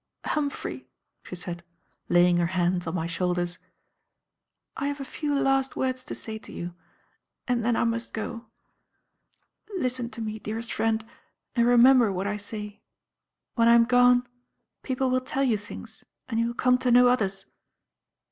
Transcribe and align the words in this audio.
"Humphrey," 0.25 0.87
she 1.21 1.35
said, 1.35 1.63
laying 2.09 2.37
her 2.37 2.47
hands 2.57 2.87
on 2.87 2.95
my 2.95 3.05
shoulders, 3.05 3.59
"I 4.75 4.87
have 4.87 4.99
a 4.99 5.05
few 5.05 5.35
last 5.37 5.75
words 5.75 6.03
to 6.05 6.15
say 6.15 6.39
to 6.39 6.51
you, 6.51 6.73
and 7.47 7.63
then 7.63 7.75
I 7.75 7.83
must 7.83 8.11
go. 8.11 8.47
Listen 9.77 10.09
to 10.09 10.19
me, 10.19 10.39
dearest 10.39 10.73
friend, 10.73 11.05
and 11.55 11.67
remember 11.67 12.11
what 12.11 12.25
I 12.25 12.37
say. 12.37 12.81
When 13.53 13.67
I 13.67 13.75
am 13.75 13.85
gone, 13.85 14.27
people 14.81 15.11
will 15.11 15.21
tell 15.21 15.43
you 15.43 15.55
things 15.59 16.03
and 16.27 16.39
you 16.39 16.47
will 16.47 16.55
come 16.55 16.79
to 16.79 16.89
know 16.89 17.07
others. 17.07 17.45